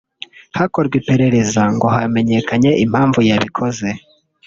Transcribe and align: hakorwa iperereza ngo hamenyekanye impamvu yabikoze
hakorwa 0.57 0.95
iperereza 1.01 1.61
ngo 1.75 1.87
hamenyekanye 1.95 2.71
impamvu 2.85 3.19
yabikoze 3.29 3.89